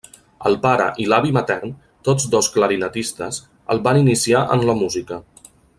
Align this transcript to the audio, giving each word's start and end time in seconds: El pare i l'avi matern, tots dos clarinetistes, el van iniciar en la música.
El 0.49 0.55
pare 0.61 0.87
i 1.03 1.05
l'avi 1.11 1.33
matern, 1.35 1.75
tots 2.09 2.25
dos 2.37 2.49
clarinetistes, 2.57 3.41
el 3.75 3.83
van 3.89 4.01
iniciar 4.05 4.43
en 4.57 4.69
la 4.71 4.77
música. 4.85 5.25